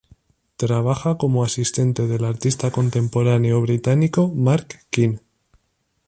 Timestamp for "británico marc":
3.61-4.83